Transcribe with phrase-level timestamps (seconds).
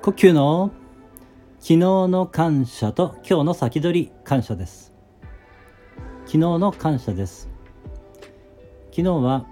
[0.00, 0.70] 呼吸の
[1.58, 4.92] 昨日の感謝と今日の先取り感謝です。
[6.20, 7.48] 昨日の感謝です
[8.90, 9.46] 昨日は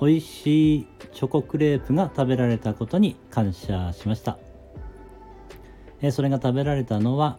[0.00, 4.38] 美味しいチョコクレープが食べられたことに感謝しました。
[6.00, 7.38] えそれが食べられたのは、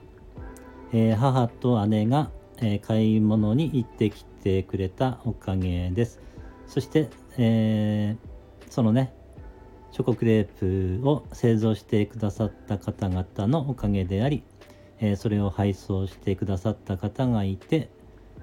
[0.93, 2.29] え母と姉が、
[2.61, 6.21] え買い物に行ってきてくれたおかげです。
[6.67, 9.16] そして、えー、そのね
[9.91, 14.43] チョコクレープを製造してくださった方々のおかげであり、
[14.99, 17.89] えー、それを配送してくださった方がいて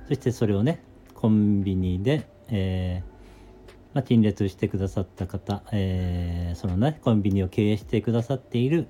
[0.09, 0.83] そしてそれをね
[1.15, 8.89] コンビニで、えー、まあ、陳列してくださった方、えー、そのねコンビニを経営してくださっている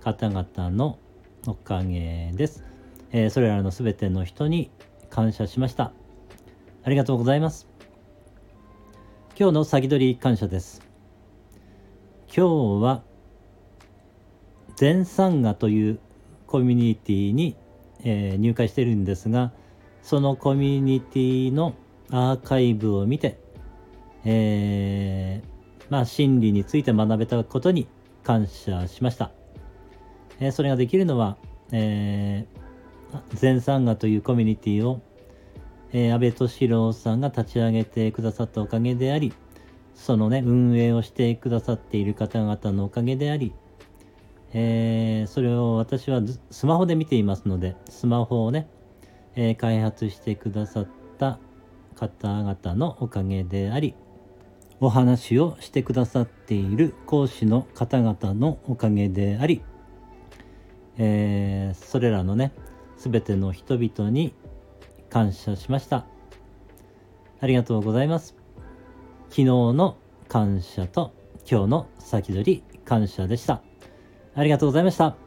[0.00, 0.98] 方々の
[1.46, 2.64] おかげです、
[3.12, 4.70] えそれらの全ての人に
[5.10, 5.92] 感謝しました。
[6.82, 7.68] ありがとうございます。
[9.38, 10.85] 今日の先取り感謝です。
[12.34, 13.02] 今日は
[14.76, 16.00] 全参画という
[16.46, 17.56] コミュニティに、
[18.04, 19.52] えー、入会してるんですが
[20.02, 21.74] そのコミュニティの
[22.10, 23.38] アーカイブを見て、
[24.24, 27.88] えー、まあ心理について学べたことに
[28.22, 29.30] 感謝しました、
[30.40, 31.36] えー、それができるのは、
[31.72, 35.00] えー、全参画というコミュニティを、
[35.92, 39.32] えー、安倍敏郎さんが立ち上げてくださったおかげであり
[39.96, 43.52] そのね、運営をしてくださっている方々のおかげであり、
[44.52, 48.68] えー、それを私はスマホで見ていますので、スマホをね、
[49.34, 51.40] えー、開発してくださった
[51.96, 53.94] 方々のおかげであり、
[54.78, 59.62] お話をしてくださっている講師の方々のおかげであり、
[60.98, 62.52] えー、それらのね、
[62.96, 64.34] すべての人々に
[65.08, 66.06] 感謝しました。
[67.40, 68.45] ありがとうございます。
[69.36, 69.98] 昨日の
[70.28, 71.12] 感謝と
[71.46, 73.60] 今日の先取り感謝でした。
[74.34, 75.25] ありがとうございました。